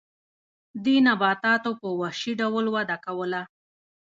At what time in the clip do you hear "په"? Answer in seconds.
1.81-1.87